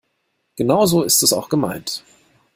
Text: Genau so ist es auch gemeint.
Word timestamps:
Genau 0.55 0.87
so 0.87 1.03
ist 1.03 1.21
es 1.21 1.31
auch 1.31 1.47
gemeint. 1.47 2.03